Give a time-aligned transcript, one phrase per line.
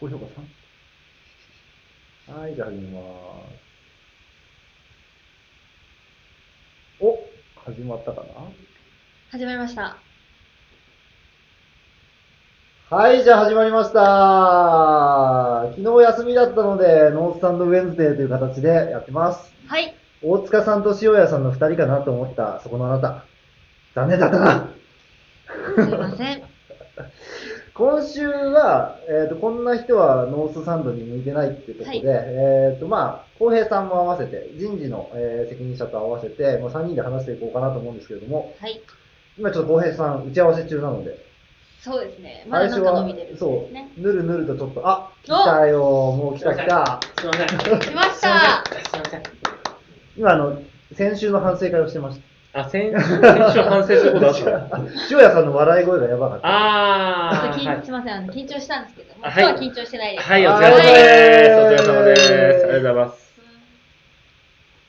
[0.00, 0.24] 高評価
[2.32, 2.40] 3。
[2.40, 3.04] はい、じゃあ始めます。
[7.02, 7.18] お
[7.70, 8.26] 始まったかな？
[9.30, 9.98] 始まりました。
[12.88, 15.68] はい、じゃあ始まりました。
[15.76, 19.52] 昨日休みだったので、ノースサンドウェンズデーという形でやってます。
[19.66, 19.94] はい。
[20.22, 23.26] 大塚さんと塩谷さんの二人かなと思った、そこのあなた。
[23.94, 24.70] 残念だったな。
[25.76, 26.39] すいません。
[27.80, 38.82] 今週は、えっ、と、こんな人はノースサンドに向いてないっていうことで、はいえっ、と、まあ、浩平さんも合わせて、人事の、えー責任者と合わせて、もう3人で話していこうかなと思うんですけれども、はい。
[39.38, 41.24] 今ちょっと浩平さん、打ち合わせ中なので、
[41.80, 42.44] そうですね。
[42.50, 43.90] まだなんか伸びてるんですそね。
[43.96, 47.00] う、ぬるぬるとちょっと、あ、来たよ、もう来た来た。
[47.18, 47.48] すいません。
[47.80, 49.22] 来ましたすいません。
[50.18, 50.60] 今、あの、
[50.92, 52.20] 先週の反省会をしてまし
[52.52, 54.78] あ、先先週反省することあったた。
[55.10, 56.48] 塩谷さんの笑い声がやばかった。
[56.48, 58.14] あー、ちょっと緊はいすいません。
[58.14, 60.28] あの緊張したんですけど今日は緊張してないです。
[60.28, 61.60] はい、お疲はいれ様です。
[61.60, 62.32] お疲れ様です。
[62.32, 63.30] ありがとうございます。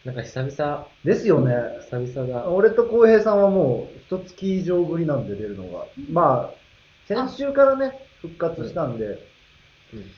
[0.04, 1.56] なんか久々、ですよね。
[1.92, 2.50] 久々だ。
[2.50, 5.86] 俺と浩平さんはもう、一月以上ぶりなんで出るのが。
[6.12, 6.56] まあ、
[7.08, 9.20] 先週からね、復活したんで、うん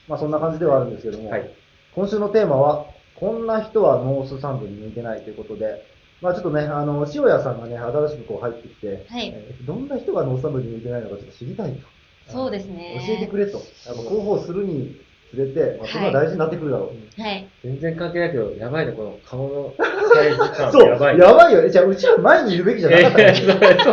[0.08, 1.50] まあそんな感じではあるんですけども、はい。
[1.94, 5.84] 今週のテーマは、こんな人はノースサンドに向いてないということで、
[6.20, 9.32] まあちょっとね、あの、塩谷さんがね、新しくこう入ってきて、はい。
[9.34, 12.32] えーどんな人がノースサンドに向いてないのかちょっと知りたいと。
[12.32, 13.00] そうですね。
[13.06, 13.58] 教えてくれと。
[13.86, 14.96] やっぱ広報するに
[15.30, 17.20] つれて、まあ、それは大事になってくるだろう。
[17.22, 17.46] はい。
[17.62, 19.74] 全然関係ないけど、やばいね、この顔の
[20.14, 20.72] サイズ感。
[20.72, 21.18] そう、やばい。
[21.18, 21.70] やばいよね。
[21.70, 23.42] じゃあ、うちは前にいるべきじゃなかったいそ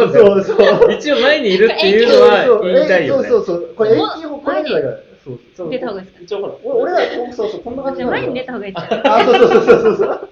[0.05, 0.93] うそうそうそう。
[0.93, 3.27] 一応前にいるっていうのは言いたいよね。
[3.29, 3.73] そうそうそう。
[3.75, 4.97] これ、も永久保これだから。
[5.23, 5.69] そうそう。
[5.69, 6.23] 出た方がいいですか？
[6.23, 6.53] 一応ほら。
[6.63, 9.01] お俺ら、そうそう、こんな感じじゃあ前に出た方がいいですよ。
[9.05, 10.29] あ、そうそうそうそうそう。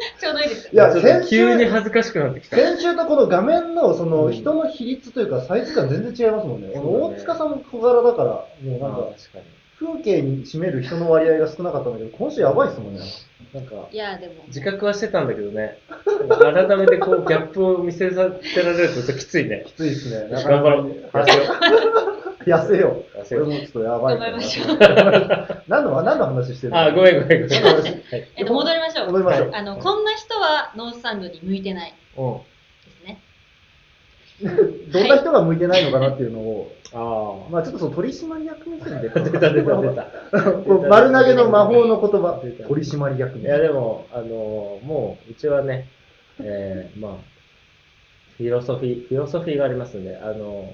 [0.18, 0.76] ちょうどいいですい。
[0.76, 2.56] や、先と急に週、恥ずかしくなってきた。
[2.56, 6.70] 先週とこの画面の、その、うん人の比率というか、サイズ感全然違いますもんね。
[6.74, 9.44] そうだね大塚さんも小柄だから、もうなんか、あ確かに。
[9.78, 13.00] 風景に占める人の割合が少なかったんだけど、今週やばいっすもんね。
[13.52, 14.34] なんか、いや、でも。
[14.46, 15.78] 自覚はしてたんだけどね、
[16.28, 19.64] 改めてこうギャップを見せさせられるとちょっときついね。
[19.66, 20.28] きついっすね。
[20.30, 22.09] なか頑張ろう。
[22.46, 23.18] 痩せよう。
[23.18, 23.20] う。
[23.20, 23.46] 痩せよう。
[23.48, 25.62] 俺もちょっとやばいから頑張りましょう。
[25.68, 26.78] 何の、何の話してるの？
[26.80, 27.64] あ、ごめんごめんごめん。
[27.64, 28.28] はい。
[28.36, 29.06] えっと、戻りましょう。
[29.06, 29.50] 戻りましょう。
[29.52, 32.36] あの、こんな人はノースサンドに向いてないうん。
[32.38, 32.44] で
[32.90, 33.20] すね。
[34.92, 39.10] どんな人が向いてないのかなっていうのを、あまあちょっとその取締役目線で。
[39.14, 39.20] あ。
[39.20, 40.06] 出た出た出た。
[40.88, 42.40] 丸投げの魔法の言葉。
[42.66, 43.62] 取締役いや目。
[43.62, 45.88] でも、あのもう、うちはね、
[46.40, 47.12] えー、まあ、
[48.38, 50.72] フィロソフィー、フィロソフィーがありますんで、あの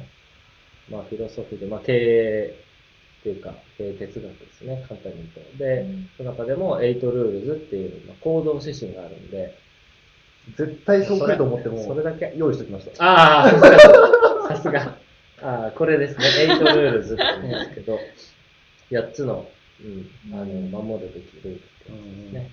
[0.91, 2.55] まあ、フィロソフィーで、まあ、経営
[3.21, 5.59] っていうか、経営哲学ですね、簡単に言うと。
[5.59, 9.59] で、うんその中でも、エイトルールズっていう、まあ、行動指針があるんで、
[10.57, 12.33] 絶対そう来ると思っても、それだけ。
[12.37, 13.05] 用意しておきました。
[13.05, 13.79] ああ、さすが。
[14.49, 14.99] さすが。
[15.43, 16.25] ああ、これですね。
[16.43, 17.99] エイトルールズって言うんですけど、
[18.91, 19.49] 8つの、
[19.81, 20.45] うん、あの、
[20.83, 22.51] 守るべきルールってやつですね。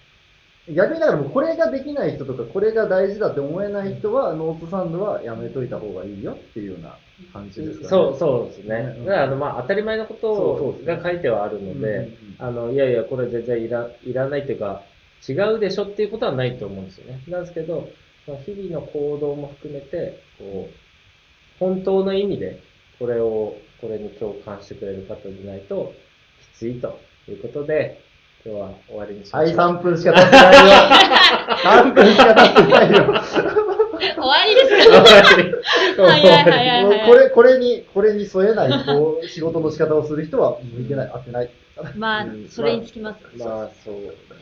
[0.69, 6.97] 逆にだからもうこれができない人とか、これが大事だって思えない人は、ノースサンドはやめといた方がいいよっていうような
[7.33, 7.89] 感じですかね。
[7.89, 8.95] そう、そうですね。
[8.99, 12.09] うんだから、あの、まあ、当たり前のことが書いてはあるので、
[12.39, 14.83] あの、いやいや、これ全然いらいらないっていうか、
[15.27, 17.19] 違うでしょっていうことはないと思うんですよね。
[17.27, 17.89] なんですけど、
[18.25, 22.59] まあ日々の行動も含めて、こう、本当の意味で、
[22.99, 25.93] これを、これに共感してくれる方でないと、
[26.55, 28.01] きついということで、
[28.45, 29.57] 今日は終わりにしまはい、しょう。
[29.57, 30.73] 3分しか経ってないよ。
[31.63, 33.23] 3分しか経ってないよ。
[33.99, 34.89] 終わりです
[35.95, 36.03] か？
[36.03, 41.49] 早い早いもうこれ、これに、これに添えない、こう、仕事の仕方をする人は向いてない、合ってない。
[41.95, 43.21] まあうん、それにつきます。
[43.37, 43.95] まあ、そう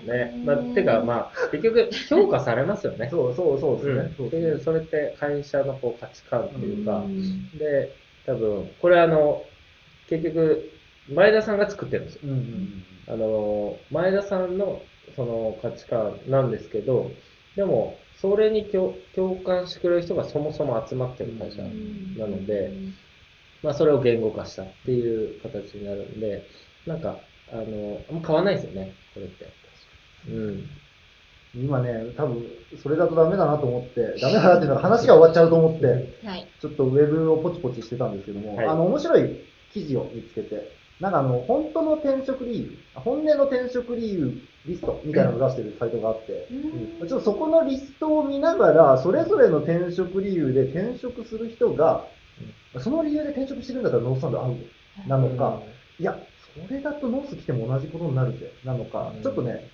[0.07, 0.33] だね。
[0.45, 3.07] まあ、てか、まあ、結局、評価されますよね。
[3.13, 3.93] そうそうそうですね。
[4.19, 7.93] うん、そうそれって会社のこう価値観っていうか、うんで、
[8.25, 9.43] 多分、これあの、
[10.09, 10.69] 結局、
[11.13, 12.21] 前田さんが作ってるんですよ。
[12.25, 14.81] うんうんあの、前田さんの
[15.15, 17.11] その価値観なんですけど、
[17.55, 22.71] でも、それに共共感してくれる人がそもそも集まってる会社うんなので、
[23.63, 26.47] まあ、それを言語化したっていう形になるんで、
[26.85, 27.19] なんか、
[27.51, 29.47] あの、あんま変わんないですよね、これって。
[30.29, 30.69] うん。
[31.53, 32.45] 今ね、多分、
[32.81, 35.85] それだとダメだなと思って、ダメだなっていうのは話が終わっちゃうと思って、
[36.25, 36.47] はい。
[36.59, 39.29] ちょっとウェブをポチポチしてたんですけども、はいあの、面白い
[39.73, 40.71] 記事を見つけて、
[41.01, 44.31] なんかあの、本当の転職理由、本音の転職理由
[44.67, 47.07] リストみたいなのを出してるサイトがあって、うん。
[47.07, 52.05] ちょっとそこのリストを見ながら、それぞれの転職理由で転職する人が、
[52.77, 54.57] その理由で転職してるんだったらノースサンド合う
[55.07, 55.59] なのか、
[55.99, 56.19] いや、
[56.53, 59.23] それだとノース来ても同じことになるぜ、なのか、うん。
[59.23, 59.67] ちょっとね、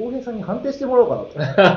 [0.00, 1.76] 浩平さんに判定してもらおうかな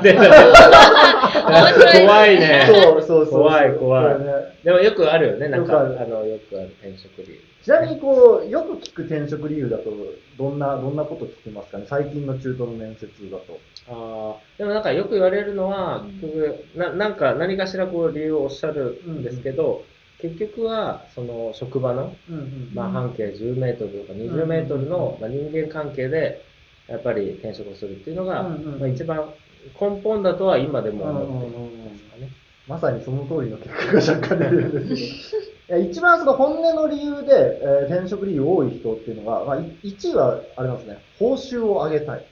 [1.92, 2.66] 怖いね。
[2.66, 3.42] そうそうそう。
[3.42, 4.16] 怖い怖い。
[4.64, 7.38] でもよくあるよね、なんか、あの、よくある転職理由。
[7.62, 9.90] ちなみにこう、よく聞く転職理由だと、
[10.38, 11.84] どんな、どんなこと聞きますかね？
[11.86, 13.58] 最近の中途の面接だと。
[13.88, 19.82] ああ、でもなんかよく言われるのは、結局、ななんか何かしらこう理由をおっしゃるんですけど、
[20.20, 26.42] 結局は、その職場の、うんうんまあ、半径10メートルとか20メートルの、まあ、人間関係で、
[26.88, 29.32] やっぱり転職をするっていうのが、うんうんまあ、一番
[29.80, 32.28] 根本だとは今でも思っていますかね。
[32.66, 35.30] まさにその通りの結果が若干出てるんです
[35.68, 35.80] けど。
[35.80, 42.22] 一番その本音の理由で、えー転職理由多い人っていうのが、まあ、1位はあれなんですね、報酬を上げたいっ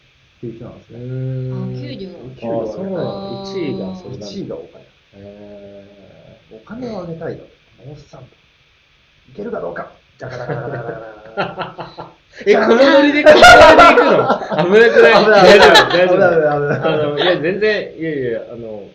[0.40, 1.80] ていう人なんですうね。
[1.80, 3.46] 給料給料あそうなの。
[3.46, 4.26] 1位がそれだ。
[4.26, 4.84] 1位がお金。
[5.14, 5.86] え
[6.52, 7.48] お金を上げたいだと。
[7.86, 8.26] モースさんと。
[9.30, 9.92] いけるかどうか。
[10.18, 12.11] じゃがらがらがらがらがら。
[12.44, 14.64] ーえ、このノリで、このノリで行くの？
[14.64, 15.12] 危なくない？
[15.12, 16.52] 大丈夫、大丈夫。
[16.52, 18.88] あの、いや、全然、いやいや、あの、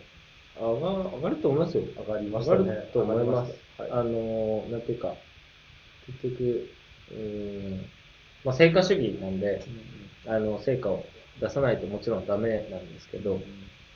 [0.60, 1.84] 上が上がると思いますよ。
[2.06, 2.58] 上がりましたね。
[2.60, 3.54] 上がると思います。
[3.90, 5.14] あの、なんていうか、
[6.06, 6.68] 結局、
[7.12, 7.86] うーん、
[8.44, 9.62] まあ、成果主義なんで、
[10.26, 11.04] あの、成果を
[11.40, 13.40] 出さないともちろんダメなんですけど、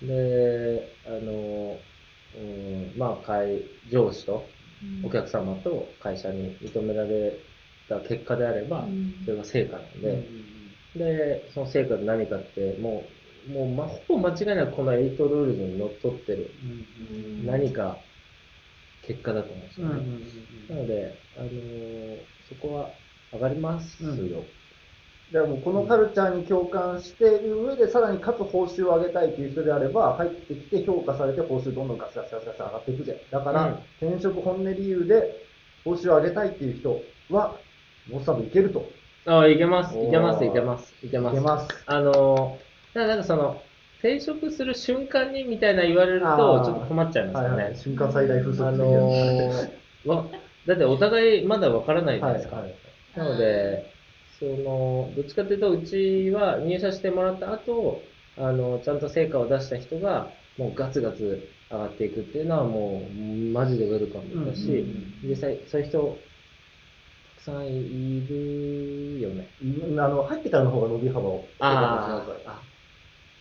[0.03, 1.79] で、あの、
[2.37, 4.47] うん、まあ、会、上司と
[5.05, 7.37] お客様と会社に認められ
[8.01, 8.87] た結果であれば、
[9.25, 10.29] それが成果なんで、
[10.97, 13.05] で、その成果で何かって、も
[13.49, 16.51] う、もう、まあ、ほぼ間違いなくこの8ルールズにのっとってる。
[17.47, 17.97] 何か
[19.07, 19.95] 結果だと思うんですよね。
[20.69, 22.19] なので、あのー
[22.49, 22.91] そこは
[23.33, 24.45] 上がりますよ。
[25.33, 33.25] でもこのカルチャーに共感している上で、さらにかつ報酬を上げたいという人であれば、入ってきて評価されて報酬どんどんガスガスガスガス上がっていくぜ。
[33.31, 33.65] だから、
[34.01, 34.07] うん。
[34.09, 35.35] 転職本音理由で
[35.85, 37.01] 報酬を上げたいっていう人
[37.31, 37.57] は、
[38.11, 38.91] モスサブいけると。
[39.27, 41.37] ああ、いけます、いけます、いけます、いけます。
[41.37, 41.85] いけます。
[41.87, 42.59] あの
[42.95, 43.63] なんかその、
[43.99, 46.27] 転職する瞬間にみたいな言われると、
[46.65, 47.57] ちょっと困っちゃいますよね。
[47.57, 47.77] はいはい。
[47.77, 50.27] 瞬間最大風速あ的のー、わ、
[50.67, 52.57] だってお互いまだわからないじゃないですか。
[52.57, 52.75] はいはい
[53.17, 53.93] なので、
[54.39, 58.03] その、どっちかというと、うちは入社してもらった後、
[58.39, 63.15] あの、ちゃんと成果を出した人が、もうガツガツ上がっていくっていうのはもう、
[63.53, 64.85] マジでウェルカムだし、
[65.23, 66.19] 実際、そういう人、
[67.45, 69.49] さんいるよね。
[69.63, 71.45] うんあの、入ってからの方が伸び幅を。
[71.59, 72.61] あーあ、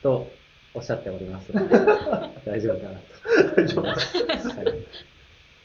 [0.01, 0.27] と
[0.73, 1.51] おっしゃっております。
[1.53, 2.99] 大丈夫かな
[3.45, 3.55] と。
[3.55, 3.97] 大丈夫はい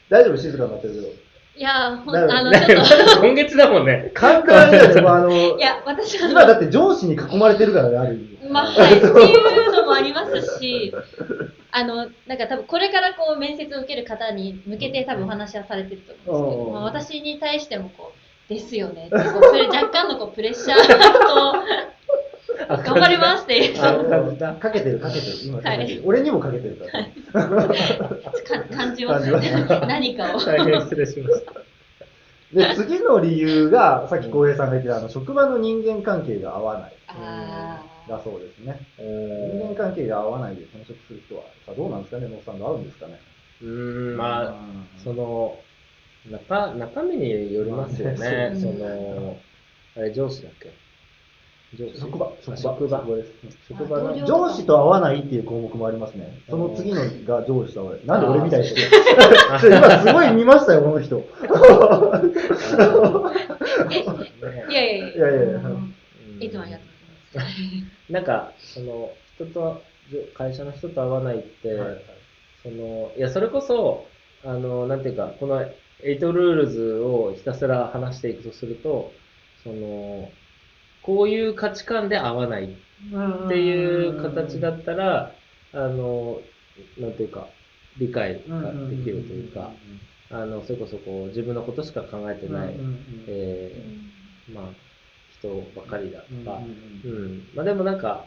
[0.09, 1.07] 大丈夫静かになってるけど。
[1.07, 4.11] いや、ほんあの、ちょっと、 今月だもんね。
[4.13, 5.01] 簡単だよね。
[5.01, 8.49] もうあの い、や、私は、今だって上司に囲まれてるからね、ある意味。
[8.49, 10.93] まあ、はい、っていうのもありますし、
[11.71, 20.87] あの、なんか多分これからこう面接を受ける方に向けて多分お話はされてると思うんですけど、うんまあ、私に対してもこう、ですよねってこうプレ若干のこうプレッシャー
[21.27, 25.33] と、頑張りますっていうあかけてるかけてる。
[25.45, 25.99] 今かけてる。
[25.99, 26.77] はい俺にもかけてる
[27.31, 27.67] から。
[28.75, 30.39] 感じます感じます何かを。
[30.39, 31.53] 大変失礼しました。
[32.53, 36.93] で、次の理由が、さっき浩平さんが言ってた、あの、職場の人間関係が合わない。
[37.09, 38.79] あだそうですね。
[38.97, 43.19] う人間関係が合わないで転職する人は、さあどうなんですかね、ノッさんが合うんですかね。
[43.61, 45.59] うーん、まあ、うんその、
[46.31, 48.51] 中、中身によりますよね。
[48.55, 49.37] その、
[49.95, 50.71] あれ、上司だっけ？
[51.77, 51.99] 上司？
[51.99, 53.03] 職場、あ職場。
[53.05, 53.31] です。
[53.67, 56.39] 職場の上司と合わないっていう項目もありますね。
[56.49, 58.05] その次のが上司と合わない。
[58.05, 58.81] なんで俺みたいにして
[59.67, 61.17] 今すごい見ましたよ、この人。
[64.69, 65.61] いやいやいやいやいや
[66.39, 66.87] いつもありがとう
[67.33, 67.49] ございま
[68.07, 68.13] す。
[68.13, 69.81] なんか、その、人と、
[70.35, 71.77] 会社の人と会わないって、
[72.63, 74.05] その、いや、それこそ、
[74.45, 75.65] あの、なんていうか、この
[76.03, 79.11] 8ルールズをひたすら話していくとすると、
[79.63, 80.31] その、
[81.01, 85.31] こういう価値観で合わないっていう形だったら、
[85.73, 86.41] あの、
[86.99, 87.47] なんていうか、
[87.99, 89.71] 理解ができるというか、
[90.29, 92.75] あの、それこそこう、自分のことしか考えてない、
[93.27, 94.65] えーまあ、
[95.39, 96.61] 人ばかりだとか、
[97.05, 97.49] うん。
[97.55, 98.25] まあでもなんか、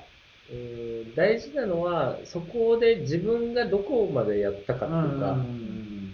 [0.52, 5.32] うん大事なのは、そこで自分がどこまでやったかっていうか、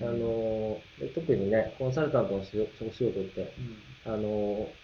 [0.01, 3.59] あの、で特にね、コンサルタントの仕事お仕事って、
[4.05, 4.79] あの、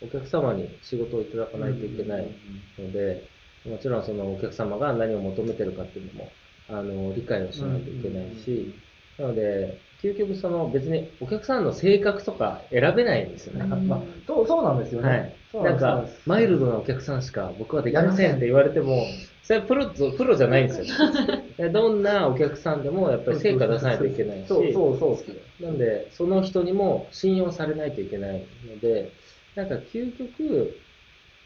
[0.00, 2.40] お客様に仕事をいただかないといけない
[2.78, 3.30] ので、
[3.64, 8.80] もちろんそのお客様が何を求めてるかっていうのも、あの、理解をしないといけないし、
[9.16, 13.64] なので、究極その別にお客さんの性格とか選べないんですよね。
[13.64, 15.08] うんまあ、そうそうなんですよね。
[15.08, 15.36] はい。
[15.52, 19.04] そうなんかマイルドなお客さんしか僕はできませんって言われても、
[19.42, 20.86] それはプロと、プロじゃないんですよ。
[21.58, 25.62] でどんなお客さんでもやっぱり成果出さないといけないし、そうそうそうそう。
[25.62, 29.12] なんで、その人にも信用されないといけないので、
[29.54, 30.80] なんか究極、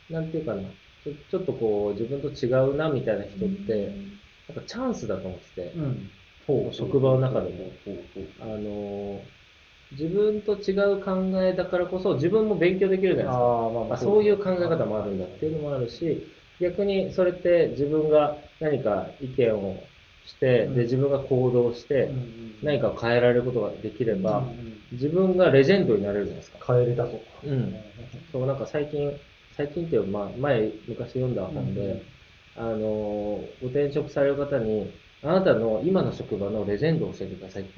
[0.09, 3.93] なんていうかな、ちょちょっとこう自分と違うなみたいな人って、
[4.47, 6.11] なんかチャンスだと思ってて、うん。
[6.73, 7.79] 職場の中でも。
[8.41, 9.45] あのー
[9.93, 13.45] 自分と違う考えだからこそ自分も勉強できるじゃないですか。
[13.45, 16.27] ああ、まあまあそういう考え方もあるんだっていうのもあるし、
[16.61, 19.89] 逆にそれって自分が何か意見を
[20.25, 20.75] して、うん。
[20.75, 22.11] で自分が行動して、
[22.63, 24.51] 何かを変えられることができれば、
[24.93, 26.59] 自分がレジェンドになれるじゃないですか。
[26.65, 27.25] 帰れたと。
[27.45, 27.75] うん。
[28.33, 29.13] そう、なんか最近、
[29.53, 32.03] 最近っていうか、まあ、前、昔読んだ本で、
[32.55, 34.93] あのー、ご転職される方に、
[35.25, 37.63] あなたの今の職場のレジェンドを教えてください。
[37.63, 37.73] って。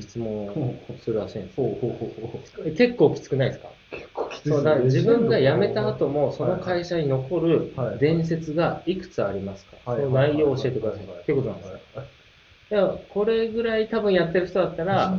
[0.00, 1.60] 質問をするらしいんです。
[1.60, 1.66] よ。
[1.66, 2.72] ほうほうほうほう。
[2.72, 3.72] 結構きつくないですか？
[3.90, 4.48] 結構きつい。
[4.50, 7.98] そうだから自分が辞めた後もも、その会社に残るはい。
[7.98, 10.00] 伝説がいくつありますか、はい。
[10.00, 11.04] その内容を教えてください。
[11.04, 11.34] ってい。
[11.34, 11.80] うことなんですよ。
[12.70, 12.74] い。
[12.74, 15.18] や、これぐらい多分やってる人だったら、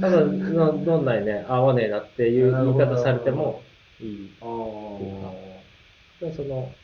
[0.00, 3.62] 多分どどんなにね、合わねえなっていう言い方されても
[4.00, 4.30] いい。
[4.40, 6.26] ああ。
[6.26, 6.74] でその、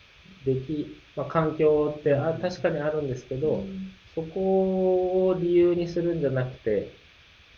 [0.45, 3.65] 出来、まあ、環境ってあ確かにあるんですけど、
[4.15, 6.93] そこを理由にするんじゃなくて、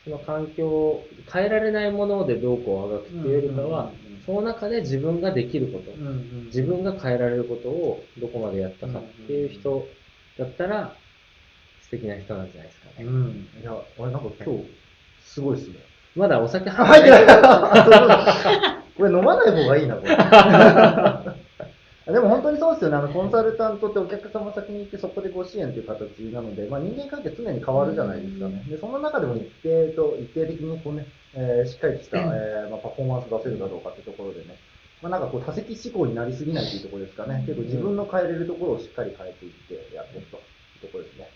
[0.05, 3.93] その環境を変えられないものでどうこうあがくっていうよりかは、
[4.25, 5.91] その中で自分ができること、
[6.47, 9.87] 自分が変えられることをどこまでやったかっていう人
[10.39, 10.95] だったら、
[11.83, 13.07] 素敵な人なんじゃないですかね。
[13.07, 13.49] うん。
[13.61, 14.65] いや、俺なんか今日、
[15.23, 15.77] すごいっすね。
[16.15, 17.11] まだお酒入って。
[17.11, 17.27] ない。
[18.97, 20.15] これ飲まない方がいいな、これ。
[22.13, 22.97] でも本当にそうですよね。
[22.97, 28.65] あの、コンサルタントってお客様先に行ってそこでご支援という形なので、まあ人間関係常に変わるじゃないですかね。
[28.67, 34.57] で、その中でも一定と、一定的にこうね、えーしっかりした、えーまあ、パフォーマンス出せるかどうかってところでね、
[35.03, 37.45] まあなんかこう多席思考になりすぎないというところですかね。
[37.47, 41.29] 結構自分の変えれるところをしっかり変えていってやっていくというところですね。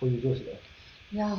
[0.00, 0.58] こういう上司だよ。
[1.12, 1.38] いや。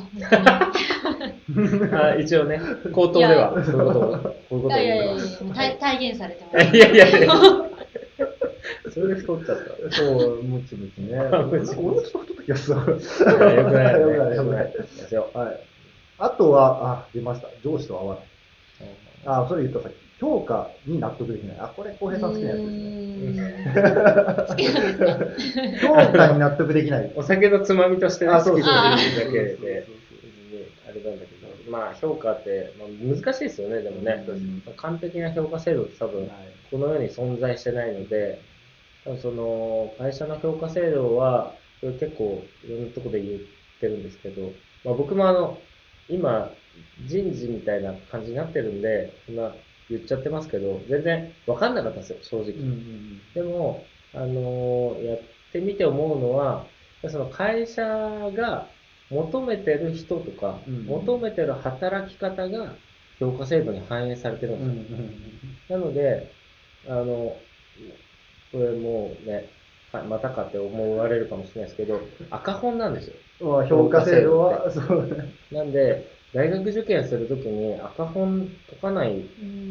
[1.92, 2.60] あ一応ね、
[2.92, 4.18] 口頭では、そういうことを、こ
[4.52, 5.44] ういうことをいやいやいや言ってます。
[5.44, 6.76] もう体体現されてます。
[6.76, 7.69] いやいやいや。
[8.92, 9.58] それで太っちゃっ
[9.90, 9.96] た。
[9.96, 11.18] そう、ムチムチね。
[11.18, 12.76] 俺もちょっと太った気がする。
[12.76, 14.72] よくないよくないよくない。
[14.72, 15.30] ですよ。
[15.34, 15.60] はい。
[16.18, 17.48] あとは、あ、出ました。
[17.64, 18.24] 上司と合わない。
[19.26, 20.10] あ、それ言ったさっき。
[20.20, 21.56] 評価に納得できない。
[21.58, 22.70] あ、これ、浩平さん好きなやつです
[23.32, 23.74] ね。
[24.48, 27.12] 好きなんですか評価に納得できない。
[27.16, 29.86] お酒のつまみとしてね、あ、そうそう好きだけで、
[30.86, 34.26] あれなんだけど、まあ評価って、まあ、難しいですよね、でもね。
[34.76, 36.30] 完璧な評価制度って多分、
[36.70, 38.42] この世に存在してないので、
[39.20, 43.40] その会社の評価制度は、結構いろんなところで言っ
[43.80, 44.52] てるんですけど、
[44.84, 45.58] まあ、僕もあの、
[46.08, 46.50] 今、
[47.06, 49.54] 人事みたいな感じになってるんで、そんな
[49.88, 52.52] 言っちゃってますけど、全然分かんなかったんですよ、正直。
[52.52, 55.20] うんうんでも、あのーやっ
[55.52, 56.66] てみて思うのは、
[57.08, 58.68] その会社が
[59.10, 62.74] 求めてる人とか、うん求めてる働き方が
[63.18, 64.96] 評価制度に反映されてるうんんで
[65.66, 65.78] すよ。
[65.78, 66.30] なので、
[66.88, 67.36] あの、
[68.52, 69.46] これもうね、
[69.92, 73.16] はまたかって思われるかもしれないですけど、赤本なんですよ。
[73.68, 75.34] 評価制度は、そうね。
[75.50, 79.22] なんで、大学受験するときに赤本解かない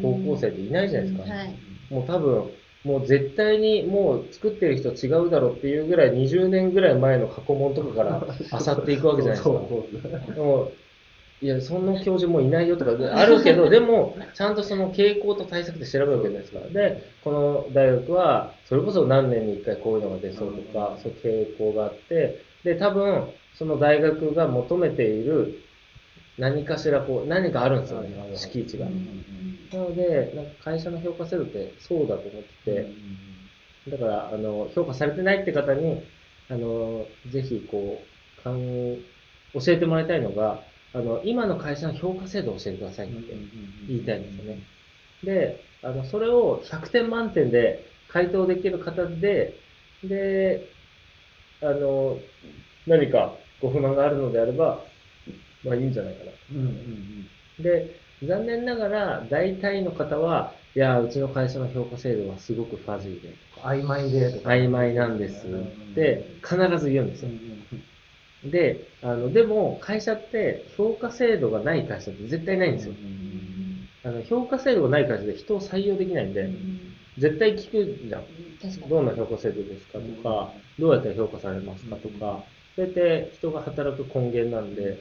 [0.02, 1.34] 高校生っていないじゃないですか。
[1.34, 1.60] はい。
[1.90, 2.52] もう多分、
[2.84, 9.60] もう絶対にもう作ってる人違うだろうっていうぐらい20年ぐらい前の過去問とかから漁っていくわけじゃないですか。
[9.68, 9.92] そ
[10.32, 10.89] うそう
[11.42, 16.60] いや、そんな教授もういないよとかあるけど、 でも、ちゃんとその傾向と対策で調べるわけじゃないですか。
[16.68, 25.60] で、この大学は、それこそ何年に一回こういうのが出そうとか、そういう傾向があって、で、多分、その大学が求めている
[26.38, 28.88] 何かしらこう、何かあるんですよね、敷地が。
[29.72, 32.88] なので、なんか会社の評価制度ってそうだと思ってて、
[33.88, 36.02] だから、あの、評価されてないって方に、
[36.50, 38.04] あの、ぜひ、こ
[38.38, 43.16] う、教えてもらいたいのが、あの、今の会社の評価制度を教えてくださいって
[43.88, 44.60] 言いたいんですよね。
[45.24, 49.54] で、あの、それを100点満点で回答できる方で、
[50.04, 50.62] で、
[51.62, 52.22] あの、
[52.88, 54.86] 何かご不満があるのであれば、
[55.64, 56.32] まあいいんじゃないかな。
[56.52, 57.30] うんうん
[57.60, 64.50] で、残念ながら、大体の方は、いや、うちの会社の評価制度はすごくファジーで、曖昧でとか。
[64.50, 67.32] 曖昧なんですって必ず言うんですよ。
[68.44, 72.98] で、あの、でも、会社って評価制度がない会社って絶対ないんですよ。
[74.04, 76.56] あの、評価制度がない会社で人を採用できないんで、
[77.18, 78.30] 絶対聞くじゃん。
[78.88, 85.00] どんな評価制度ですかとか、どうやったら評価されますかとか、それって人が働く根源なんで、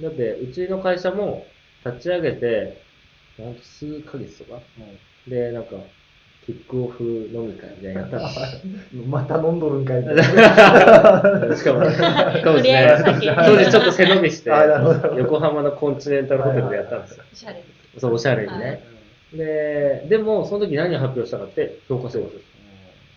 [0.00, 1.54] だって、うちの会社も
[1.84, 2.82] 立ち上げて、
[3.36, 4.66] ほんと数ヶ月とか、
[5.26, 5.92] で、なんか、
[6.46, 11.56] キックオフ飲み会みたいなのやったんですよまた飲んどるんかいって。
[11.56, 11.80] しかも、
[12.44, 14.50] 当時とりあえずね、酒当時ちょっと背伸びして
[15.16, 17.24] 横浜のコンチネンタルホテルでやったんですよ。
[17.32, 17.62] おしゃれで
[17.94, 18.00] す。
[18.00, 18.84] そう、おしゃれにはいね。
[19.32, 22.44] で、でも、その時何を発表したかって、評価制度です。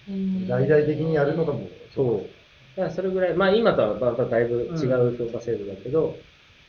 [0.10, 2.78] うん大々的にやるのがもう、そう。
[2.78, 6.16] だからそれぐらい、まあ今とはまただいぶ違う評価制度だけど、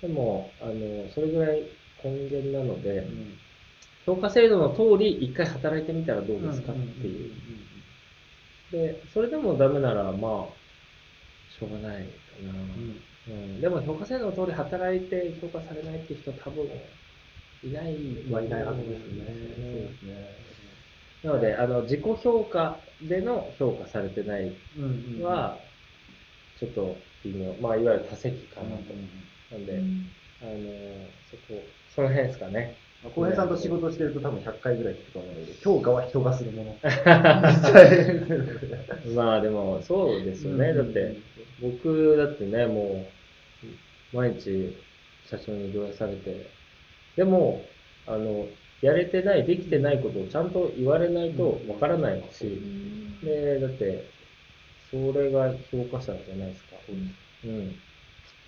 [0.03, 1.63] でも、あの、それぐらい
[2.03, 3.39] 根源なので、うん
[4.09, 7.31] 評価制度の通り一回働いてみたらどうですかっていう。
[8.73, 12.09] で、それでもダメなら、まあ、しょうがないか
[12.43, 12.55] な。
[13.29, 16.65] うん、でも評価制度の通り働いて評価されないっていう人多分
[17.63, 17.95] いない
[18.31, 19.27] まあいないはずですね。
[19.29, 20.49] うんそうですね。
[21.25, 24.53] なので、あの、自己評価での評価されてない
[25.21, 25.59] は、
[26.59, 27.53] ちょっと微妙。
[27.61, 28.95] まあ、いわゆる多席かなと。
[29.51, 30.09] なんで、うん
[30.41, 30.53] あの、
[31.31, 31.63] そこ、
[31.95, 32.77] その辺ですかね。
[33.05, 36.77] 浩平さんと仕事してると多分100回ぐらい聞くと思うので、評価は人がするもの。
[39.15, 40.75] まあでも、そうですよね。
[40.75, 41.15] だって、
[41.61, 43.09] 僕だってね、も
[44.13, 44.75] う、毎日
[45.27, 46.47] 社長に言わされて、
[47.17, 47.65] でも、
[48.07, 48.49] あの、
[48.81, 54.05] やれてない、できてないことをちゃんと言われないとわからないし、うんで、だって、
[54.91, 56.77] それが評価者じゃないですか。
[57.45, 57.75] うん。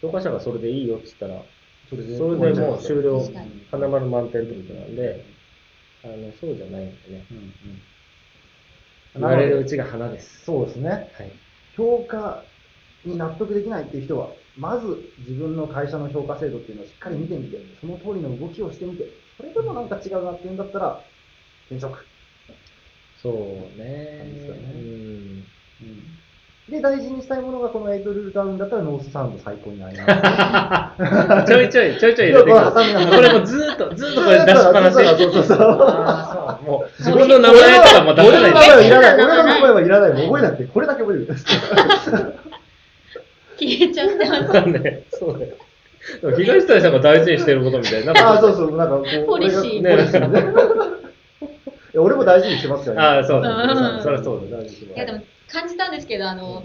[0.00, 1.42] 評価者がそれでいいよって言ったら、
[1.90, 3.18] それでもう終了
[3.70, 5.24] 花丸満点ってことなんで、
[6.04, 7.26] あの、そうじゃないんでね。
[7.30, 7.80] うんうん
[9.14, 10.44] 言われるうちが花です。
[10.44, 10.90] そうですね。
[10.90, 11.10] はい。
[11.76, 12.44] 評価
[13.04, 19.04] に納得できないっていう人は、まず自分の会社の評価制度っていうのをしっかり見てみて、その通りの動きをしてみて、
[19.36, 21.04] それでもなんか違うなっていうんだったら、
[21.70, 22.06] 転職。
[23.22, 23.30] そ
[23.74, 24.18] うね。
[24.22, 24.62] そうですよね
[25.82, 26.19] うん。
[26.70, 31.46] で、大事にしたいものがこのエイトルールダウンだったらノースサウンド最高になります。
[31.50, 32.54] ちょいちょい、ちょいちょい入れてくる。
[33.10, 34.94] これもうずーっと、ずーっとこれ出しっぱなし。
[34.94, 36.70] そうそうそうあーそう。
[36.70, 39.20] もう自分の名前とかも出俺の名せない前はいらない。
[39.20, 40.12] え俺の名前はいらない。
[40.12, 41.38] もう覚えなくて、これだけ覚えてくだ
[41.96, 42.22] さい。
[43.58, 44.52] 消えちゃってます。
[44.54, 45.54] なんで、そうだよ。
[46.22, 48.12] でも東谷さんが大事にしてることみたいな。
[48.12, 50.40] ああ、そうそう、なんかこう、ポリシー俺がポリシーね。
[51.92, 53.00] いや俺も大事にしてますよね。
[53.02, 53.98] ああ、そううだ。
[53.98, 54.58] んそりゃそうだ。
[54.58, 55.18] 大事にしいやでも
[55.52, 56.64] 感じたんですけど、あの、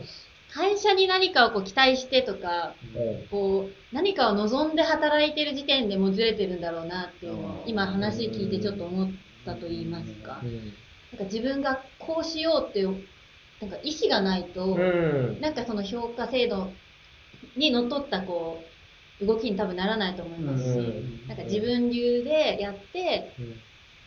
[0.53, 3.27] 会社に何かをこう期待してとか、うん。
[3.29, 9.11] こう、何かを望んで働いてる時点でもうずれてるんだろうなっていうのを、今話聞いてちょっと思っ
[9.45, 10.43] たと言いますか。
[11.11, 12.95] なんか自分がこうしようっていう、
[13.61, 15.41] なんか意思がないと、うん。
[15.41, 16.71] なんかその評価制度
[17.57, 18.63] にのっとったこ
[19.21, 21.27] う、動きに多分ならないと思いますし、うん。
[21.27, 23.61] なんか自分流でやって、うん。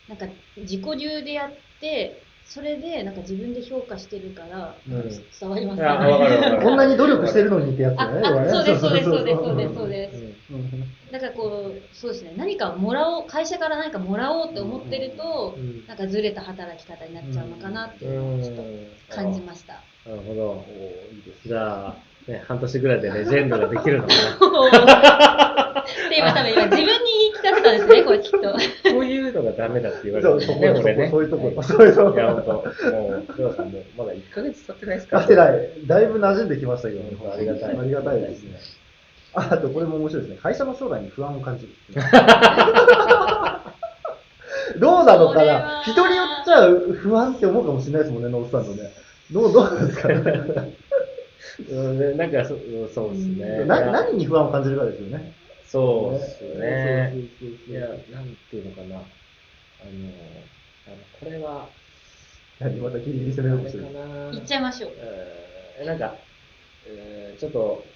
[0.08, 0.26] なんか
[0.56, 5.08] 自己流でやって、それでなんか自分で評価してるから、うん
[5.38, 7.98] 伝わりますいやわかるわかる こんなに努力してるのにってやつね。
[7.98, 10.24] あ、要はねあそうです、そうです、そうです、そうです、そそうです。
[10.50, 10.70] うん
[11.10, 18.64] なんかこう、そうですね、何かをもらおう、会社から何かもらおうって思ってると、うんなんかずれた働き方になっちゃうのかなっていうのをちょっと
[19.08, 19.84] 感じました。
[20.06, 20.66] なるほど。
[21.44, 25.84] じゃあ、ね、半年ぐらいでレジェンドができるのかな。
[26.10, 28.38] で、今多分今自分に言い聞かせたんですね、これきっと。
[28.40, 31.10] こういうのがダメだって言われそう、そこ、てるね、ねこ、。
[31.10, 32.18] そういうとこ、そういうとこ。
[32.18, 35.86] いや、ほんと、もう、黒田さんもまだ1ヶ月経ってないですか勝てない。
[35.86, 38.60] だいぶ馴染んできましたけど、本当ありがたいありがたいですね。
[39.32, 40.38] ああと、これも面白いですね。
[40.42, 41.72] 会社の将来に不安を感じる。
[44.78, 48.92] どうなのかなは人によっちゃ不安って思うかもしれないですもんね、ノースタンドね。
[49.32, 50.14] どう、どうなんですかね。
[51.58, 53.64] うんでなんかそ、そうですね。
[53.64, 55.34] な何に不安を感じるかですよね。
[55.64, 57.14] そうですね。
[57.68, 58.96] いや、なんていうのかな。
[59.80, 60.50] あの、
[60.86, 61.70] あのこれは、
[62.58, 63.84] 何またギリギリ攻めようとしてる。
[63.84, 64.96] あれかな言っちゃいましょう。
[65.00, 66.20] えーなんか、
[66.86, 67.94] えーちょっと、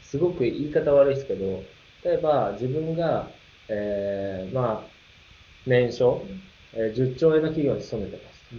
[0.00, 3.34] すごく言い方悪いですけど、例えば自分が、
[3.68, 4.94] えーまあ、
[5.66, 6.30] 年商、
[6.74, 8.52] えー10兆円の企業に勤めてます。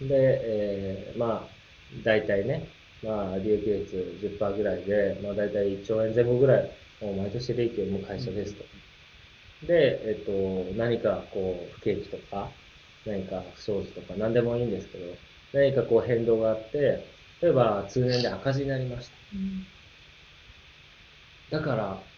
[0.00, 1.58] で、えーまあ、
[1.92, 2.72] 大体ね、
[3.06, 8.70] まあ、利益率10%ぐらいで、まあ、大体1兆円前後ぐらい、もう毎年利益を生む会社ですと。
[9.62, 12.56] で、えっと、何かこう、不景気とか、
[13.04, 16.78] 何か不祥事とか、何でもいいんですけど、何かこう変動があって、
[17.40, 19.18] 例えば通年で赤字になりました。
[21.48, 22.12] だから、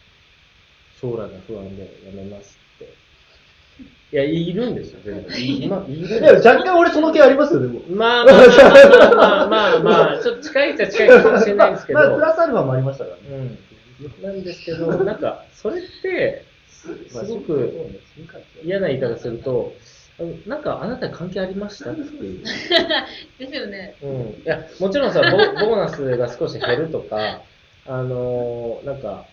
[0.91, 2.99] 将来が不安でやめますって。
[4.11, 5.39] いや、いるんですよ、全然。
[5.39, 6.53] い今、いるや、ですよ。
[6.53, 7.55] 若干俺その気あります？
[7.55, 7.81] よ、でも。
[7.91, 11.99] まあまあまあまあまあまあまあ、ちょっと近いっちゃ近いかもしれないですけど。
[11.99, 13.23] まあ、プラスアルファもありましたからね。
[14.01, 14.23] うん。
[14.23, 17.91] なんですけど、なんか、それって、すすごく
[18.65, 19.75] 嫌な言い方すると、
[20.47, 22.45] なんかあなたに関係ありましたっていう。
[23.39, 23.95] ですよね。
[24.03, 24.11] うん。
[24.11, 25.37] いや、もちろんさ、ボ
[25.67, 27.43] ボーナスが少し減るとか、
[27.87, 29.27] あのーなんか、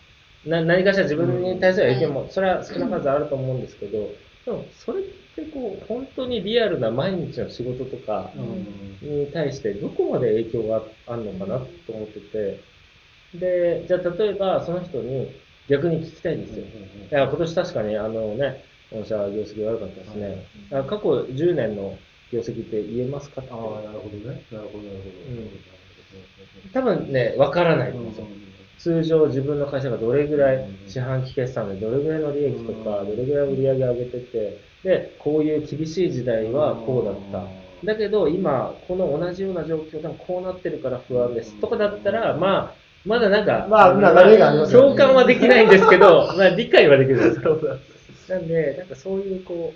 [0.44, 4.10] な何かしら自分に対する影響も、それは少なからずあると思うんですけど、
[4.46, 5.04] でも、それっ
[5.34, 8.34] てこう、本当にリアルな毎日の仕事とか
[9.02, 12.64] に対してどこまで影響があるのかなと思ってて、
[13.34, 15.28] で、じゃあ例えばその人に
[15.68, 16.66] 逆に聞きたいんですよ。
[16.66, 20.48] いや、今年確かにあのね、御社業績悪かったですね。
[20.72, 22.00] あ過去10年の
[22.32, 23.42] 業績って言えますか。
[23.42, 24.44] ああ、なるほどね。
[24.50, 25.16] なるほど、なるほ
[26.72, 28.45] 多分ね、わからないと思うんですよ。
[28.78, 37.66] 通常自分の会社がどれぐらい四半期決算でどれぐらいの利益とか、どれぐらい売り上げ上げてて、で、こういう厳しい時代はこうだった。
[37.84, 41.54] だけど今、この同じような状況でもこうなってるから不安です。
[41.60, 44.86] とかだったら、まあ、まだなんか、まあ流れがありますよね。
[44.88, 49.72] 共感はできないんですけど、 まあ理解はできるんですなんで、なんかそういうこ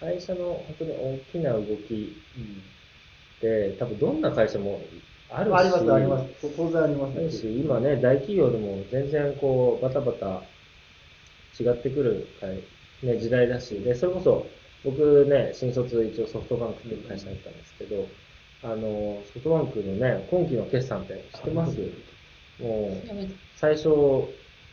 [0.00, 2.16] う、会社の本当に大きな動き
[3.36, 4.80] って、多分どんな会社も
[5.32, 6.56] あるし、あります、あります。
[6.56, 10.42] 当然ありますあるし、今ね、大企業でも全然こう、バタバタ
[11.60, 12.26] 違ってくる、
[13.02, 14.46] ね、時代だし、で、それこそ、
[14.84, 18.08] 僕ね、新卒一応ソフトバンクっていう会社だったんですけど、
[18.62, 21.78] あの、ソフトバンクのね、今期の決算って知ってます？
[22.62, 23.08] もう、
[23.56, 23.88] 最初、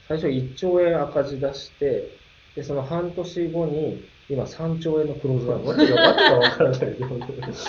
[0.08, 2.10] 最初1兆円赤字出して、
[2.56, 7.08] で、その半年後に、今3兆円の黒字なんですわけが、わけがわからないけど。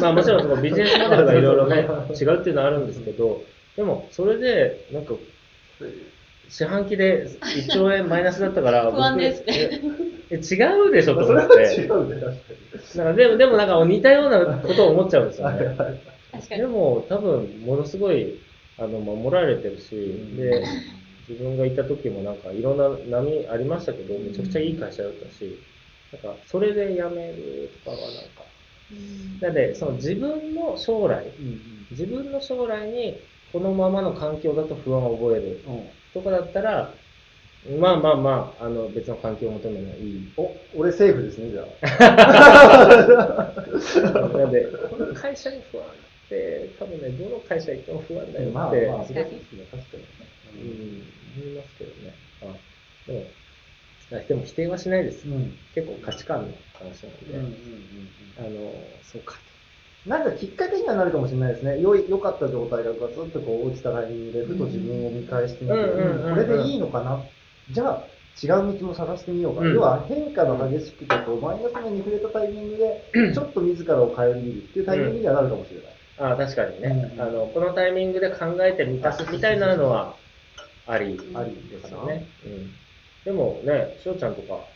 [0.01, 1.77] まあもちろんそのビジネスモデルがいろいろね、
[2.21, 3.43] 違うっていうのはあるんですけど、
[3.77, 5.15] でもそれで、なんか、
[6.49, 9.81] 四半期で1兆円マイナスだったから、 不安です僕え
[10.31, 11.63] え違うでしょとそれは思って。
[11.75, 15.61] 違うね、確かなんかでも、でもなんか似たようなことを思っちゃうんですよに。
[15.61, 15.77] ね。
[16.33, 18.39] 確かにでも多分ものすごい
[18.79, 19.91] あの守られてるし、
[20.37, 20.65] で、
[21.29, 22.89] 自分がいた時もなんかいろんな
[23.21, 25.59] 波ありましたけど、めちゃくちゃいい会社だったし、
[26.13, 28.45] なんかそれで辞めるとかはなんか、
[28.91, 33.17] うんなので、その自分の将来、うん自分の将来に
[33.51, 35.89] このままの環境だと不安を覚えるうん。
[36.13, 36.93] とかだったら、
[37.81, 40.33] まあまあまあ、あの別の環境を求めるのはいい。
[40.37, 41.67] お、俺セーフですね、じゃあ。
[44.39, 45.89] なんで、この会社に不安っ
[46.29, 49.97] て、多分ね、どの会社行っても不安だよって、まあまあ、確かに難しいですね、確か
[50.55, 50.63] うに。
[50.63, 51.03] ん、
[51.37, 52.15] 思いますけどね。
[52.43, 52.45] あ
[53.07, 53.38] でも、あ
[54.11, 55.29] でも否定はしないです。
[55.29, 55.53] うん。
[55.75, 57.53] 結構価値観の話なんで、うんうんうん
[58.39, 59.35] あの、そうか
[60.07, 61.81] なんかきっかけにはなるかもしれないですね。
[61.81, 67.23] 良い良かった状態がガツッとこう落ちたタイミングで、ふと自分を見返してみて、うんうんうんうんこれでいいのかな？
[67.71, 68.05] じゃあ、
[68.41, 69.63] 違う道も探してみようか。
[69.63, 74.43] うん要は変化の激しくてこう、マイナス面に触れたタイミングで、ちょっと自らを変えるっ
[74.73, 76.33] ていうタイミングにはなるかもしれない。
[76.33, 80.17] あ確かにね、うんあの、このタイミングで考えてみたすみたいなのは、
[80.87, 82.27] ありありでですよね。
[82.47, 82.71] うん。
[83.25, 84.69] でもね、しおちゃんとか、はい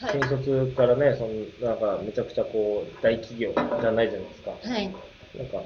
[0.00, 4.50] 新卒からね、そのなんかめちゃくちゃこう、大企業じゃないじゃないですか。
[4.52, 4.84] はい。
[5.36, 5.62] なんか、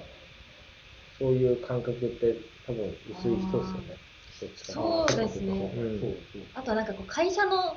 [1.19, 2.35] そういう感覚って
[2.67, 3.97] 多分薄い人ですよね。
[4.41, 6.15] そっちからそうですねうんそう
[6.55, 7.77] あとはなんかこう会社の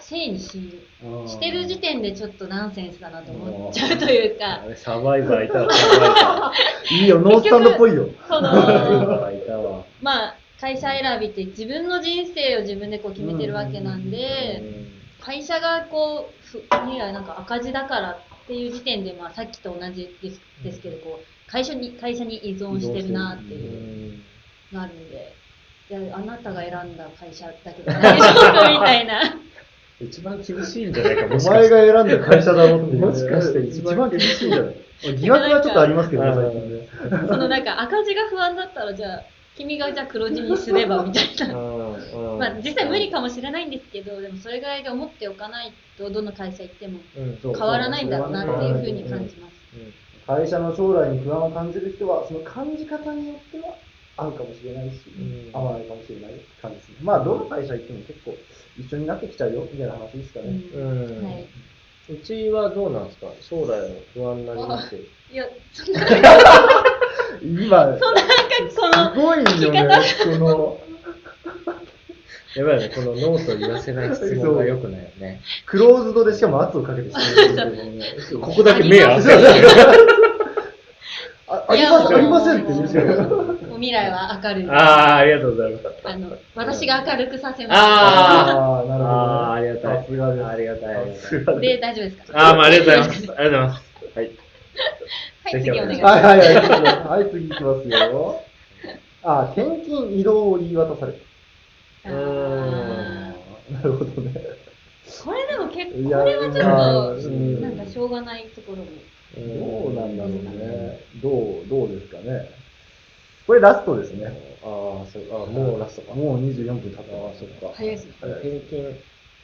[0.00, 1.28] せいにしそう。
[1.28, 6.52] してる時点でちょっとナンセンスだなと思っちゃうというかあ、れサバイバーいたわ、 サバイバ
[6.90, 8.08] いいよ、ノースタンドっぽいよ。
[8.28, 8.40] そー。
[8.40, 9.84] サバイの、バーいたわ。
[10.00, 14.62] まあ、会社選びって自分の人生を自分でこう決めてるわけなんで、
[15.20, 24.12] 会社がこう、ふ未来なんか赤字だからっていう時点で、まあさっきと同じですですけど、こう、会社に、会社に依存してるなってういう。
[24.12, 24.22] ん
[24.72, 25.34] なるんで、
[25.90, 28.24] いや、あなたが選んだ会社だけど大丈
[28.60, 29.20] 夫みたいな。
[30.00, 31.70] 一番厳しいんじゃないか、おもしかして。
[31.70, 33.06] 前が選んだ会社だろっていうね。
[33.06, 34.76] もしかして一番厳しいんじゃない？
[35.16, 37.26] 疑惑はちょっとありますけどね、最近ね。
[37.28, 39.22] そのなんか赤字が不安だったら、じゃあ、
[39.56, 41.54] 君がじゃあ黒字にすればみたいな。
[41.54, 41.82] うん
[42.38, 49.54] まあ実際無理かもしれないんですけど、でもそれぐらいで思っておかないと、どの会社行っても変わらないんだろうなっていうふうに感じます。
[50.26, 53.76] 会社の将来に不安を感じる人は、その感じ方によっては
[54.16, 56.96] 合うかもしれないし、うん合わないかもしれない感じですね。
[57.02, 58.36] まあ、どの会社行っても結構
[58.78, 60.46] 一緒になってきちゃうよ、みたいな話ですかね。
[60.74, 61.46] うんうんはい。
[62.08, 63.26] うちはどうなんですか？
[63.40, 63.80] 将来
[64.14, 64.96] 不安になります？
[65.30, 66.00] いや、そんな、
[67.42, 70.78] 今、そんななんかこの、すごいよね、その、
[72.54, 75.40] やばいね、このノート言わせない質問が良くないよね。
[75.66, 78.46] クローズドでしかも圧をかけてしてるんですよね。
[78.46, 79.38] ここだけ目合わせる。
[81.48, 83.04] ああります、ありませんって言うんですよ。
[83.04, 84.70] もう未来は明るい。
[84.70, 85.86] ああ、ありがとうございます。
[86.04, 87.78] あの、私が明るくさせます。
[87.78, 89.14] ああー、なるほど、ね。
[89.14, 89.16] あ
[89.50, 89.96] あ、ありがたい。
[89.96, 90.46] さすがです。
[90.46, 90.94] ありがたい。
[90.94, 91.78] ありがたいさすがで。
[91.78, 92.38] 大丈夫ですか？
[92.38, 93.18] ああ、まあ、ありがとうございます。
[93.18, 93.82] ありがとうございます。
[94.14, 94.30] はい。
[95.44, 97.22] はい、次お願いしはいまはいはい。
[97.22, 98.40] はい、次いきますよ。
[99.24, 101.18] あ、転勤移動を言い渡される。
[102.02, 102.08] す。
[102.08, 103.34] うーんあ
[103.72, 104.32] なるほどね。
[105.06, 108.86] ーこれでも結構、これはちょっと、うんなんかしょうがないところも。
[109.34, 111.00] どうなんだろうね。
[111.22, 112.48] どう、どうですかね。
[113.46, 114.26] これラストですね。
[114.62, 116.14] ああ、そう、あもうラストか。
[116.14, 117.34] もう24分経ってああ。
[117.34, 117.76] そっか。
[117.76, 118.12] 早いですね。
[118.20, 118.96] 転勤。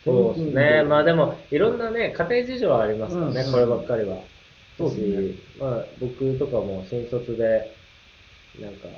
[0.04, 0.82] そうですね。
[0.84, 4.18] まあでも、いろんなね、家庭事情はありますからね、うんこればっかりは。
[4.78, 5.32] そうですね。
[5.32, 7.74] しまあ、僕とかも新卒で、
[8.60, 8.88] なんか、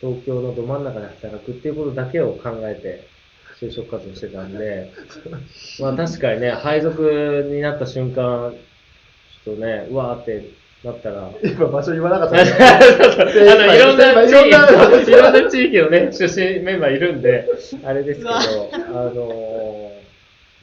[0.00, 3.08] 東京のど真ん中で働くっていうことだけを考えて、
[3.60, 4.90] 就職活動してたんで、
[5.80, 8.54] まあ確かにね、配属になった瞬間、
[9.44, 10.44] ちょっとね、うわーって
[10.82, 12.50] なったら、今場所言わなかったあね。
[13.66, 15.10] のいろんな地域。
[15.10, 17.46] いろんな地域のね、出身メンバーいるんで、
[17.84, 19.92] あれですけど、あの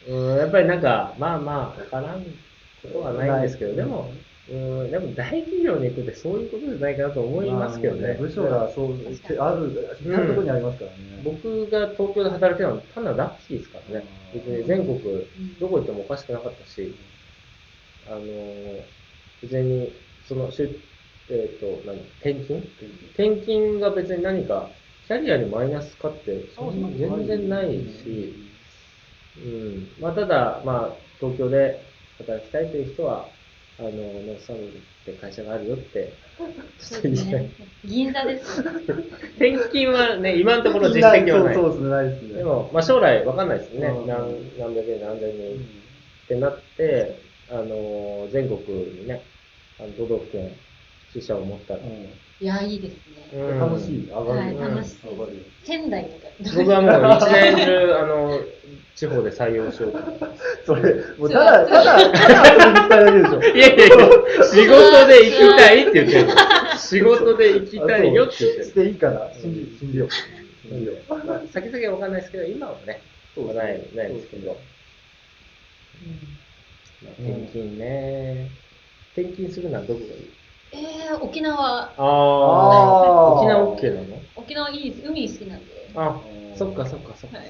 [0.10, 2.24] ー、うん、やっぱりなんか、まあまあ、わからん
[2.82, 4.12] ことはないんですけど、でも、
[4.50, 8.14] うん、でも大企業に行くってそういうことじゃないかなと思いますけどね。
[8.20, 8.94] 部署がそう、
[9.40, 10.98] ある、至るところにありますからね。
[11.24, 14.06] 僕が東京で働いてるのは単なるラッキーですからね。
[14.34, 15.00] 別に全国
[15.60, 16.96] どこ行ってもおかしくなかったし、
[18.08, 18.84] あのー、
[19.42, 19.92] 別に、
[20.28, 20.50] その、
[21.30, 22.64] えっ、と、何、転勤？
[23.16, 24.70] 転勤が別に何か、
[25.08, 28.34] キャリアにマイナスかって、そんな全然ないし、
[29.38, 29.88] うん。
[30.00, 31.82] まあ、ただ、まあ、東京で
[32.18, 33.28] 働きたいという人は、
[33.80, 34.72] あの、ノースサムっ
[35.06, 36.14] て会社があるよって、
[36.80, 37.52] ちょっと言いたい。
[37.86, 38.62] 銀座です。
[39.38, 41.56] 転勤はね、今のところ実績はない。
[41.56, 42.34] そうそうですね、ないですね。
[42.38, 43.88] でも、まあ、将来わかんないですね。
[43.88, 45.56] うん何何百円、何千人
[46.26, 48.60] ってなって、あの、全国
[49.00, 49.22] にね、
[49.80, 50.52] あの都道府県、
[51.14, 51.82] 支社を持ったら。
[52.40, 53.00] いや、いいですね。
[53.34, 54.40] うん楽しい、上がる。
[54.40, 55.46] はい、うん楽しそう上がる。
[55.64, 56.28] 仙台とか。
[56.56, 58.40] 僕はもう 一年中、あの、
[58.96, 60.00] 地方で採用しようと。
[60.66, 63.42] それ、もうただ、ただ、ただ行きたいだけでしょ。
[63.56, 66.34] いやいやいや、仕事で行きたいって言ってるの。
[66.78, 68.66] 仕事で行きたいよって言ってる。
[68.66, 70.10] していいから、信じ、信じよう。
[70.68, 71.16] 信じよう。
[71.26, 73.02] まあ、先々はわかんないですけど、今はね、
[73.36, 74.58] そうない、ないですけど。
[77.04, 78.50] まあ転勤ね。
[79.16, 80.37] 転勤するのはどこがいい
[80.78, 84.22] えー、沖縄、ああ沖縄 OK なの？
[84.36, 85.08] 沖縄いいです。
[85.10, 85.90] 海好きなんで。
[85.96, 86.20] あ、
[86.56, 87.48] そっかそっかそっかはい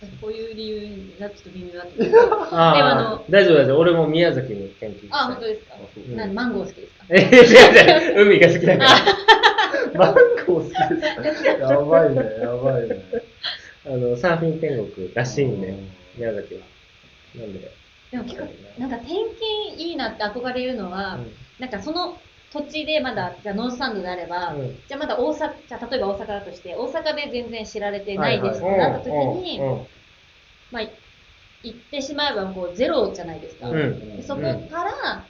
[0.00, 0.16] そっか。
[0.20, 2.18] こういう理由だとちょっと微妙だったけど。
[2.52, 3.78] あでもああの、大丈夫大丈夫。
[3.78, 5.08] 俺も宮崎に転勤。
[5.12, 5.74] あ、本当ですか？
[5.96, 7.04] うんなんマンゴー好きですか？
[7.10, 8.26] え、違う違う。
[8.26, 8.90] 海が好きだから。
[9.98, 11.44] マンゴー好きです。
[11.44, 13.04] やばいね、やばいね。
[13.84, 15.74] あの、サーフィン天国らしいんで、
[16.16, 16.60] 宮崎は。
[17.36, 17.70] なんで。
[18.12, 18.48] でも結構、
[18.78, 19.26] なんか転勤
[19.78, 22.18] いいなって憧れるのは、うんなんかその
[22.52, 25.36] 土地でまだ、じゃあノースサンドであれば、うんじゃあまだ大阪、
[25.66, 29.86] じゃあ例えば大阪だとして、大阪で全然知られてないですってなった時に、うんうん
[30.70, 30.82] まあ、
[31.62, 33.70] 行ってしまえばこうゼロじゃないですか。
[33.70, 35.26] うんでそこから、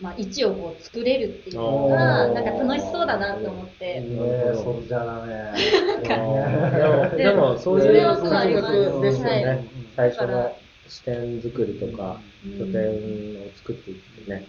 [0.00, 4.00] まあ、1をこう作れるっていうのおが、ーなんか楽しそうだなって思って。
[4.00, 4.16] ね
[4.50, 5.52] え、それじゃだね。
[6.02, 9.68] でも、でも、そういう感覚ですよはねい。
[9.94, 10.58] 最初の
[10.88, 12.88] 視点作りとか、うん拠点
[13.42, 14.46] を作っていってね。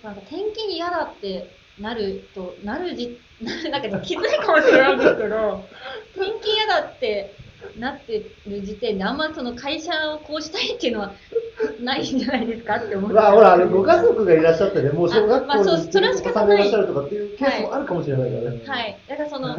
[0.00, 3.18] なんか転勤嫌だってなると、なるじ、
[3.70, 5.68] なんかきついかもしれないんですけど、
[6.16, 7.34] 転勤嫌だって
[7.76, 11.14] なってる時点で、あんまその会社をこうしたいっていうのは
[11.80, 13.14] ないんじゃないですかって思って。
[13.14, 18.62] まあほら、あのご家族がいらっしゃってね、もう小学あまあそう校に行ってそれは仕方ないさんがいらっしゃるとかっていうケースもあるかもしれないからね。
[18.66, 19.04] はい。
[19.08, 19.56] だからその、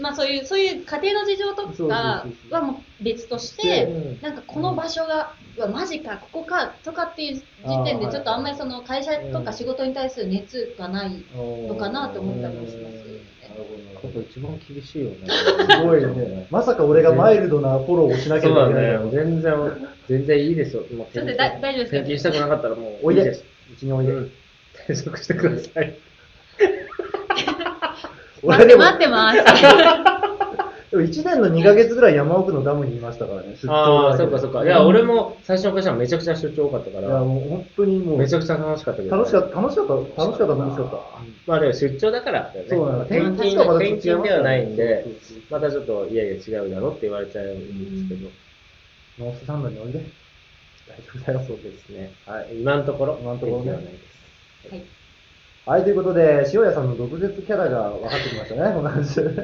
[0.00, 7.42] まあそういう、そういう家庭の事情とかはもう別としうて、んなんかこの場所が、うわ、マジか、ここか、とかっていう時
[7.84, 13.20] 点で、ちょっとあんまりその会社とか仕事に対する熱がないのかなと思ったりもしますよね。
[14.00, 15.26] ここ一番厳しいよね。
[15.28, 16.46] すごいね。
[16.50, 19.10] まさか俺がマイルドなフォローをしなけれそうだばいけないね。
[19.10, 19.54] 全然、
[20.08, 20.82] 全然いいですよ。
[20.92, 21.98] もう大丈夫ですか？
[21.98, 23.22] 転勤したくなかったらもう、おいで。
[23.30, 24.12] うちにおいで。
[24.12, 24.32] うん
[24.78, 25.98] 転職してください。
[28.42, 29.38] 待って俺でも、待ってます。
[30.90, 34.64] でも1年の2ヶ月ぐらい山奥のダムにいましたからね、出張ああ、そっかそっか。
[34.64, 39.16] いや、俺も最初の会社はめちゃくちゃ出張多かったかいや、ら、もう本当にもう、めちゃくちゃ楽しかったけど。
[39.16, 40.98] 楽しかった、楽しかった、楽しかった、楽しかった。
[41.46, 42.68] まあでも出張だからだよね。
[42.70, 45.06] そうなの転勤転勤ではないんで
[45.50, 48.30] またちょっと、いやいや違うだろって言われちゃうんですけど。
[49.18, 50.00] ノースサンドにおいで。
[50.88, 51.44] 大丈夫だよ。
[51.46, 52.12] そうですね。
[52.24, 52.60] はい。
[52.60, 54.74] 今のところ、今のところね転勤はないです。
[54.74, 54.97] はい。
[55.68, 59.16] はい、ということで、塩谷さんの毒舌キャラが分かってきましたね、この話。
[59.16, 59.34] そう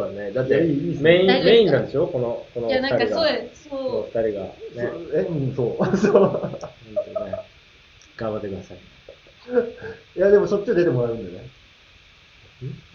[0.00, 0.32] だね。
[0.32, 2.08] だって、いいいいですねメイン、メインなんでしょ？
[2.08, 2.98] この、このいや、二人が。
[2.98, 3.26] なんかそう、
[3.70, 4.46] このそ二人が
[5.14, 5.96] え、うん、そう。
[5.96, 6.12] そう。
[6.12, 6.58] 本
[7.14, 7.36] 当ね。
[8.16, 8.78] 頑張ってください。
[10.16, 11.48] いや、でもしょっちゅう出てもらうんでね。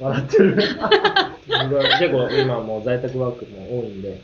[0.01, 0.55] 笑ってる。
[0.55, 0.75] 結
[2.11, 4.19] 構今もう在宅ワークも多いんで、はい。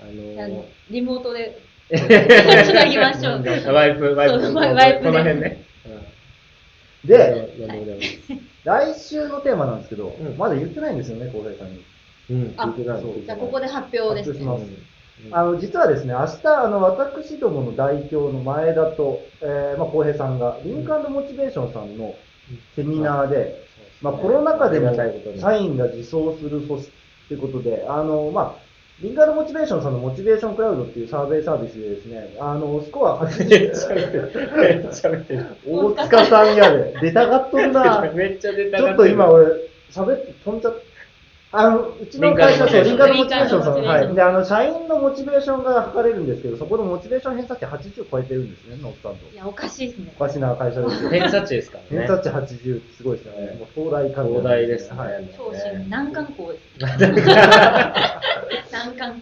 [0.00, 3.72] あう、のあのリモートでー、つなぎましょう。
[3.72, 5.66] ワイプ、ワイプ、そうこワイプでこの辺ね。
[7.04, 7.54] で、
[8.64, 11.84] 来週のテーマなんですけど、んまだ言ってないんですよね、浩平さんに。
[12.28, 13.02] うん、あ聞いてない。
[13.02, 14.46] そうじゃあ、ここで発表ですね。
[15.30, 22.14] あの、実はですね、明日、あの、私どもの代表の前田と、えー、まあ、浩平さんが、リンクモチベーションさんの
[22.74, 23.64] セミナーで、
[24.02, 26.92] まあ、コロナ禍でも社員が自走する組織
[27.28, 28.65] ということで、あの、まあ、
[29.02, 34.52] リンカードモチベーションさんのモチベーションクラウドっていうサーベイサービスでですね、あの、スコアめっ80、ちゃ見てる。
[34.56, 35.46] めっちゃ見てる。
[35.68, 38.10] 大塚さんやで、出たがっとるな。
[38.14, 39.46] めっちゃ出たちょっと今俺、
[39.90, 40.82] 喋って飛んじゃっ
[41.52, 44.14] あの、うちの会社、そう、リンクアンドモチベーションさん、はい。
[44.14, 49.32] で、あの、社員のモチベーションが測れるんですけど、そこのモチベーション偏差値80超えてるんですね、ノートさんと。
[49.32, 50.12] いや、おかしいですね。
[50.16, 51.08] おかしな会社ですよ。
[51.08, 52.06] 偏差値ですからね。
[52.06, 53.56] 偏差値80ってすごいですよね。
[53.58, 54.98] もう東大関連東大ですね。
[54.98, 55.30] はい。
[55.36, 56.86] 超新、難関校です。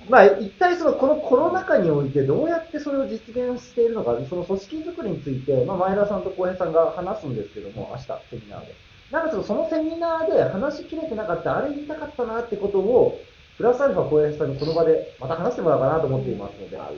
[0.08, 8.74] まあ、一体その、このコロナ禍においてどうやってそれを実現しているのか、その組織づくりについて、まあ、前田さんと浩平さんが話すんですけども、明日、セミナーで。
[9.10, 13.20] なんかちょっとそのセミナーで話しきれてなかった、あれ言いたかったなってことを、
[13.56, 16.92] プラスアルファ浩平さんにこの場でまた話してもらおうかなと思っていますので、あらあ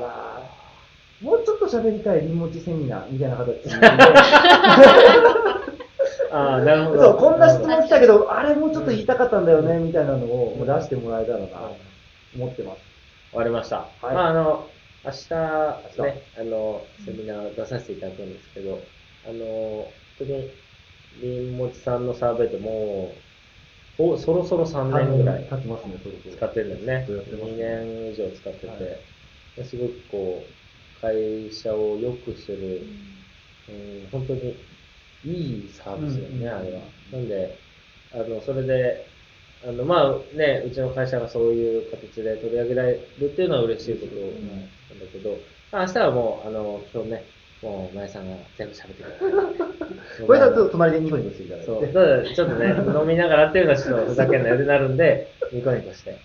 [0.00, 0.50] ら
[1.20, 3.62] もうちょっと喋りたいリモチセミナーみたいな形で、
[6.32, 7.02] ああ、なるほど。
[7.02, 11.76] そう、こんな質問来たけど、あれもうちょっと言いたかったんだよね、みたいなのを出してもらえたらな、と
[12.36, 12.82] 思ってます。
[13.30, 13.76] 終わりました。
[14.02, 14.68] はいまあ、あの、
[15.04, 15.34] 明日、
[15.98, 18.78] 明ね、あの、セミナー出させていただくんですけど、
[19.28, 20.50] あの、本当に、
[21.22, 23.12] りんもちさんのサーベイっても
[23.98, 27.06] う、おそろそろ3年ぐらい経ちますね、そろそろ使ってるんだよね。
[27.06, 28.66] ずっとやってます2年以上使って
[29.56, 32.82] て、すごくこう、会社を良くする、
[33.68, 34.56] うん、本当に
[35.24, 36.80] いいサービスだよね、うんあれは。
[37.12, 37.58] なんで、
[38.12, 39.06] あの、それで、
[39.66, 45.36] あの、まあね、うちの会社がそういう形で取り上げられるっていうのは嬉しいことなんだけど、
[45.70, 47.24] まあ明日はもう、あの、今日ね、
[47.62, 50.26] もう、前さんが全部喋ってくれる。
[50.26, 51.66] これだと隣でニコニコしていただいて。
[51.66, 56.16] そう、ただちょっとね、飲みながらっていうのはちょっとふざけんなよってなるんで、ニコニコして、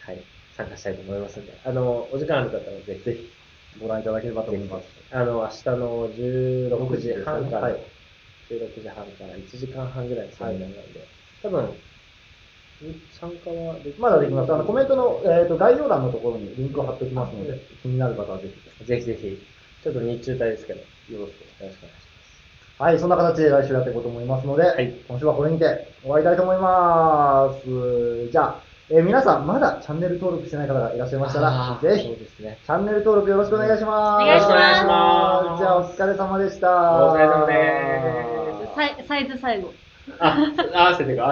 [0.00, 0.22] はい、
[0.56, 3.32] 参加したいと思いますんで、あの、お時間ある方はぜひ、ぜひ。
[3.80, 4.86] ご覧いただければと思います。
[5.10, 7.76] あの、明日の16時半から、はい
[8.52, 11.08] 16時半から1時間半ぐらいのセミナーなんで、
[11.42, 11.72] 多分、ん
[13.18, 14.52] 参加はできまだできます。
[14.52, 18.84] あの、コメントの、えー、と概要欄のところにリンクを貼っておきますので、気になる方はぜひ。
[18.84, 19.38] ぜひぜひ、
[19.82, 21.44] ちょっと日中帯ですけど、よよろしく。
[21.60, 21.78] お願いし
[22.78, 28.28] はい、そんな形で来週やっていこうと思いますので、はい今週はこれにて終わりたいと思います。
[28.28, 28.60] じゃあ、
[28.90, 31.36] えー皆さん、まだチャンネル登録してない方がいらっしゃいまます。
[31.36, 32.58] したらぜひ、ね。
[32.66, 34.26] チャンネル登録よろしくお願いします。
[34.26, 37.06] よろしくお願いしますじゃあ、お疲れ様でした。
[37.06, 38.31] お疲れ様です
[39.06, 39.74] サイズ最後。
[40.18, 40.36] あ、
[40.74, 41.20] 合わせてか。